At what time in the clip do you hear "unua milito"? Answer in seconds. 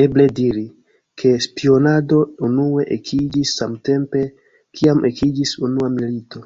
5.70-6.44